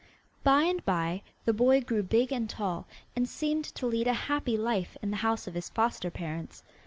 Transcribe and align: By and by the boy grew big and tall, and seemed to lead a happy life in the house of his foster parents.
By 0.43 0.63
and 0.63 0.83
by 0.83 1.21
the 1.45 1.53
boy 1.53 1.79
grew 1.81 2.01
big 2.01 2.31
and 2.31 2.49
tall, 2.49 2.87
and 3.15 3.29
seemed 3.29 3.65
to 3.65 3.85
lead 3.85 4.07
a 4.07 4.13
happy 4.13 4.57
life 4.57 4.97
in 5.03 5.11
the 5.11 5.17
house 5.17 5.45
of 5.45 5.53
his 5.53 5.69
foster 5.69 6.09
parents. 6.09 6.63